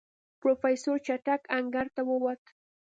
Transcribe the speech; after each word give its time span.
پروفيسر 0.41 0.97
چټک 1.05 1.41
انګړ 1.57 1.85
ته 1.95 2.01
ووت. 2.09 2.41